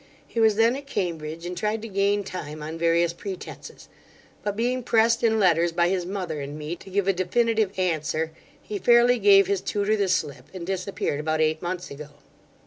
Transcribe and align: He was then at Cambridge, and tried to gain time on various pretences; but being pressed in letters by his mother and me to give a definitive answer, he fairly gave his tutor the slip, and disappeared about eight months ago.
He 0.25 0.39
was 0.39 0.55
then 0.55 0.75
at 0.75 0.87
Cambridge, 0.87 1.45
and 1.45 1.55
tried 1.55 1.83
to 1.83 1.87
gain 1.87 2.23
time 2.23 2.63
on 2.63 2.75
various 2.75 3.13
pretences; 3.13 3.87
but 4.41 4.55
being 4.55 4.81
pressed 4.81 5.23
in 5.23 5.39
letters 5.39 5.71
by 5.71 5.89
his 5.89 6.07
mother 6.07 6.39
and 6.41 6.57
me 6.57 6.75
to 6.77 6.89
give 6.89 7.07
a 7.07 7.13
definitive 7.13 7.77
answer, 7.77 8.31
he 8.63 8.79
fairly 8.79 9.19
gave 9.19 9.45
his 9.45 9.61
tutor 9.61 9.95
the 9.95 10.07
slip, 10.07 10.47
and 10.55 10.65
disappeared 10.65 11.19
about 11.19 11.39
eight 11.39 11.61
months 11.61 11.91
ago. 11.91 12.09